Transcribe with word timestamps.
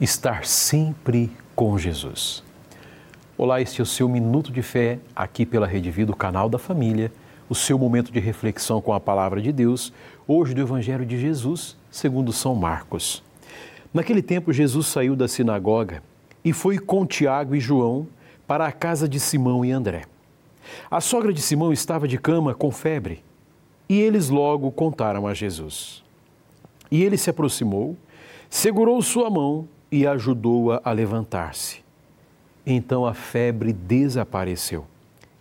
estar 0.00 0.44
sempre 0.44 1.30
com 1.54 1.78
Jesus. 1.78 2.44
Olá, 3.38 3.62
este 3.62 3.80
é 3.80 3.82
o 3.82 3.86
seu 3.86 4.06
Minuto 4.06 4.52
de 4.52 4.60
Fé, 4.60 4.98
aqui 5.14 5.46
pela 5.46 5.66
Rede 5.66 5.90
Vida, 5.90 6.12
o 6.12 6.16
canal 6.16 6.50
da 6.50 6.58
família, 6.58 7.10
o 7.48 7.54
seu 7.54 7.78
momento 7.78 8.12
de 8.12 8.20
reflexão 8.20 8.82
com 8.82 8.92
a 8.92 9.00
palavra 9.00 9.40
de 9.40 9.50
Deus, 9.52 9.94
hoje 10.28 10.52
do 10.52 10.60
Evangelho 10.60 11.06
de 11.06 11.18
Jesus, 11.18 11.78
segundo 11.90 12.30
São 12.30 12.54
Marcos. 12.54 13.22
Naquele 13.92 14.20
tempo, 14.20 14.52
Jesus 14.52 14.86
saiu 14.86 15.16
da 15.16 15.26
sinagoga 15.26 16.02
e 16.44 16.52
foi 16.52 16.78
com 16.78 17.06
Tiago 17.06 17.54
e 17.54 17.60
João 17.60 18.06
para 18.46 18.66
a 18.66 18.72
casa 18.72 19.08
de 19.08 19.18
Simão 19.18 19.64
e 19.64 19.72
André. 19.72 20.02
A 20.90 21.00
sogra 21.00 21.32
de 21.32 21.40
Simão 21.40 21.72
estava 21.72 22.06
de 22.06 22.18
cama 22.18 22.54
com 22.54 22.70
febre 22.70 23.24
e 23.88 23.98
eles 23.98 24.28
logo 24.28 24.70
contaram 24.70 25.26
a 25.26 25.32
Jesus. 25.32 26.04
E 26.90 27.02
ele 27.02 27.16
se 27.16 27.30
aproximou, 27.30 27.96
segurou 28.50 29.00
sua 29.00 29.30
mão 29.30 29.66
e 29.90 30.06
ajudou-a 30.06 30.80
a, 30.84 30.92
levantar-se. 30.92 31.84
Então 32.66 33.06
a 33.06 33.14
febre 33.14 33.72
desapareceu 33.72 34.86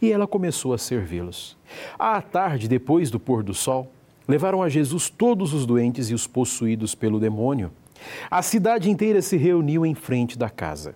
e 0.01 0.11
ela 0.11 0.27
começou 0.27 0.73
a 0.73 0.77
servi-los. 0.77 1.57
À 1.97 2.21
tarde, 2.21 2.67
depois 2.67 3.09
do 3.09 3.19
pôr 3.19 3.43
do 3.43 3.53
sol, 3.53 3.91
levaram 4.27 4.61
a 4.61 4.69
Jesus 4.69 5.09
todos 5.09 5.53
os 5.53 5.65
doentes 5.65 6.09
e 6.09 6.13
os 6.13 6.27
possuídos 6.27 6.93
pelo 6.93 7.19
demônio. 7.19 7.71
A 8.29 8.41
cidade 8.41 8.89
inteira 8.89 9.21
se 9.21 9.37
reuniu 9.37 9.85
em 9.85 9.95
frente 9.95 10.37
da 10.37 10.49
casa. 10.49 10.95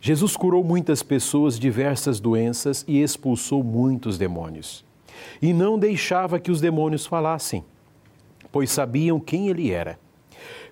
Jesus 0.00 0.36
curou 0.36 0.62
muitas 0.62 1.02
pessoas 1.02 1.58
diversas 1.58 2.20
doenças 2.20 2.84
e 2.86 3.02
expulsou 3.02 3.64
muitos 3.64 4.18
demônios. 4.18 4.84
E 5.40 5.52
não 5.52 5.78
deixava 5.78 6.38
que 6.38 6.50
os 6.50 6.60
demônios 6.60 7.06
falassem, 7.06 7.64
pois 8.52 8.70
sabiam 8.70 9.18
quem 9.18 9.48
ele 9.48 9.70
era. 9.70 9.98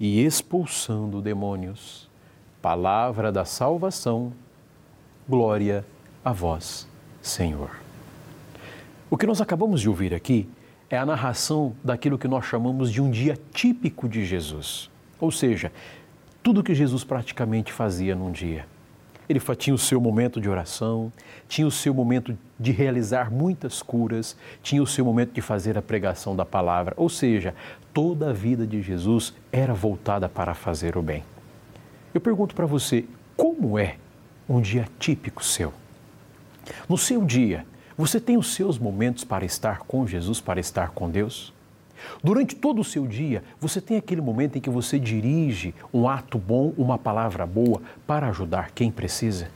e 0.00 0.24
expulsando 0.24 1.20
demônios. 1.20 2.08
Palavra 2.62 3.30
da 3.30 3.44
salvação, 3.44 4.32
glória 5.28 5.84
a 6.24 6.32
vós, 6.32 6.88
Senhor. 7.20 7.78
O 9.10 9.16
que 9.16 9.26
nós 9.26 9.42
acabamos 9.42 9.82
de 9.82 9.88
ouvir 9.88 10.14
aqui 10.14 10.48
é 10.88 10.96
a 10.96 11.04
narração 11.04 11.74
daquilo 11.84 12.18
que 12.18 12.26
nós 12.26 12.46
chamamos 12.46 12.90
de 12.90 13.02
um 13.02 13.10
dia 13.10 13.38
típico 13.52 14.08
de 14.08 14.24
Jesus. 14.24 14.90
Ou 15.20 15.30
seja, 15.30 15.70
tudo 16.42 16.62
que 16.62 16.74
Jesus 16.74 17.04
praticamente 17.04 17.70
fazia 17.72 18.16
num 18.16 18.32
dia. 18.32 18.66
Ele 19.30 19.38
tinha 19.54 19.72
o 19.72 19.78
seu 19.78 20.00
momento 20.00 20.40
de 20.40 20.48
oração, 20.48 21.12
tinha 21.46 21.64
o 21.64 21.70
seu 21.70 21.94
momento 21.94 22.36
de 22.58 22.72
realizar 22.72 23.30
muitas 23.30 23.80
curas, 23.80 24.36
tinha 24.60 24.82
o 24.82 24.86
seu 24.88 25.04
momento 25.04 25.32
de 25.32 25.40
fazer 25.40 25.78
a 25.78 25.82
pregação 25.82 26.34
da 26.34 26.44
palavra. 26.44 26.94
Ou 26.96 27.08
seja, 27.08 27.54
toda 27.94 28.30
a 28.30 28.32
vida 28.32 28.66
de 28.66 28.82
Jesus 28.82 29.32
era 29.52 29.72
voltada 29.72 30.28
para 30.28 30.52
fazer 30.52 30.96
o 30.96 31.02
bem. 31.02 31.22
Eu 32.12 32.20
pergunto 32.20 32.56
para 32.56 32.66
você, 32.66 33.04
como 33.36 33.78
é 33.78 33.98
um 34.48 34.60
dia 34.60 34.88
típico 34.98 35.44
seu? 35.44 35.72
No 36.88 36.98
seu 36.98 37.24
dia, 37.24 37.64
você 37.96 38.18
tem 38.18 38.36
os 38.36 38.52
seus 38.52 38.80
momentos 38.80 39.22
para 39.22 39.44
estar 39.44 39.78
com 39.78 40.04
Jesus, 40.08 40.40
para 40.40 40.58
estar 40.58 40.90
com 40.90 41.08
Deus? 41.08 41.52
Durante 42.22 42.54
todo 42.54 42.80
o 42.80 42.84
seu 42.84 43.06
dia, 43.06 43.42
você 43.60 43.80
tem 43.80 43.96
aquele 43.96 44.20
momento 44.20 44.56
em 44.56 44.60
que 44.60 44.70
você 44.70 44.98
dirige 44.98 45.74
um 45.92 46.08
ato 46.08 46.38
bom, 46.38 46.72
uma 46.76 46.98
palavra 46.98 47.46
boa 47.46 47.80
para 48.06 48.28
ajudar 48.28 48.70
quem 48.72 48.90
precisa? 48.90 49.48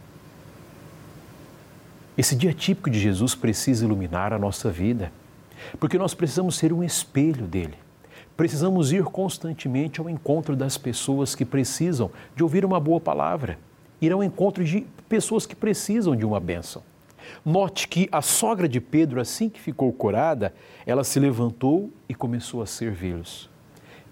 Esse 2.16 2.37
dia 2.37 2.53
típico 2.53 2.88
de 2.88 2.99
Jesus 2.99 3.34
precisa 3.34 3.84
iluminar 3.84 4.32
a 4.32 4.38
nossa 4.38 4.71
vida, 4.71 5.10
porque 5.81 5.99
nós 5.99 6.15
precisamos 6.15 6.56
ser 6.56 6.72
um 6.72 6.82
espelho 6.82 7.47
dele. 7.47 7.75
Precisamos 8.37 8.93
ir 8.93 9.05
constantemente 9.05 10.00
ao 10.00 10.09
encontro 10.09 10.56
das 10.56 10.78
pessoas 10.78 11.34
que 11.34 11.44
precisam 11.44 12.11
de 12.37 12.43
ouvir 12.43 12.65
uma 12.65 12.78
boa 12.78 13.00
palavra, 13.00 13.59
ir 14.00 14.12
ao 14.12 14.22
encontro 14.22 14.65
de 14.65 14.87
pessoas 15.09 15.47
que 15.47 15.55
precisam 15.55 16.15
de 16.15 16.25
uma 16.25 16.41
bênção. 16.41 16.82
Note 17.44 17.88
que 17.88 18.08
a 18.10 18.22
sogra 18.22 18.68
de 18.68 18.80
Pedro, 18.80 19.20
assim 19.20 19.48
que 19.48 19.60
ficou 19.60 19.92
curada, 19.92 20.54
ela 20.86 21.04
se 21.04 21.18
levantou 21.18 21.90
e 22.08 22.14
começou 22.14 22.62
a 22.62 22.66
servi-los. 22.66 23.50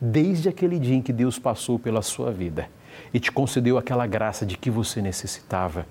Desde 0.00 0.48
aquele 0.48 0.78
dia 0.78 0.96
em 0.96 1.02
que 1.02 1.12
Deus 1.12 1.38
passou 1.38 1.78
pela 1.78 2.02
sua 2.02 2.32
vida 2.32 2.68
e 3.14 3.20
te 3.20 3.30
concedeu 3.30 3.78
aquela 3.78 4.06
graça 4.06 4.44
de 4.44 4.56
que 4.56 4.70
você 4.70 5.00
necessitava, 5.00 5.86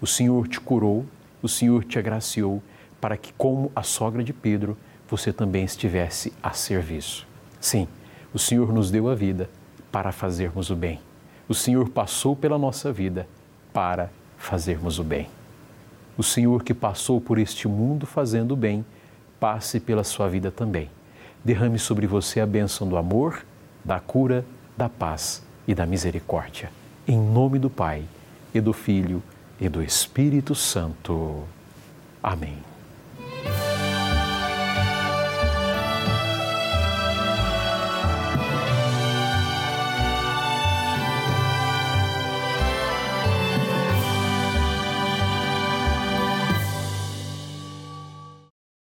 o 0.00 0.06
Senhor 0.06 0.46
te 0.48 0.60
curou, 0.60 1.04
o 1.42 1.48
Senhor 1.48 1.84
te 1.84 1.98
agraciou 1.98 2.62
para 3.00 3.16
que, 3.16 3.32
como 3.34 3.72
a 3.74 3.82
sogra 3.82 4.22
de 4.22 4.32
Pedro, 4.32 4.76
você 5.08 5.32
também 5.32 5.64
estivesse 5.64 6.32
a 6.42 6.52
serviço. 6.52 7.26
Sim, 7.60 7.88
o 8.32 8.38
Senhor 8.38 8.72
nos 8.72 8.90
deu 8.90 9.08
a 9.08 9.14
vida 9.14 9.48
para 9.90 10.12
fazermos 10.12 10.70
o 10.70 10.76
bem. 10.76 11.00
O 11.48 11.54
Senhor 11.54 11.88
passou 11.88 12.34
pela 12.34 12.58
nossa 12.58 12.92
vida 12.92 13.28
para 13.72 14.10
fazermos 14.36 14.98
o 14.98 15.04
bem. 15.04 15.28
O 16.16 16.22
Senhor 16.22 16.62
que 16.62 16.72
passou 16.72 17.20
por 17.20 17.38
este 17.38 17.66
mundo 17.66 18.06
fazendo 18.06 18.52
o 18.52 18.56
bem, 18.56 18.84
passe 19.40 19.80
pela 19.80 20.04
sua 20.04 20.28
vida 20.28 20.50
também. 20.50 20.90
Derrame 21.44 21.78
sobre 21.78 22.06
você 22.06 22.40
a 22.40 22.46
bênção 22.46 22.88
do 22.88 22.96
amor, 22.96 23.44
da 23.84 24.00
cura, 24.00 24.44
da 24.76 24.88
paz 24.88 25.42
e 25.66 25.74
da 25.74 25.84
misericórdia. 25.84 26.70
Em 27.06 27.18
nome 27.18 27.58
do 27.58 27.68
Pai, 27.68 28.04
e 28.54 28.60
do 28.60 28.72
Filho, 28.72 29.22
e 29.60 29.68
do 29.68 29.82
Espírito 29.82 30.54
Santo. 30.54 31.42
Amém. 32.22 32.73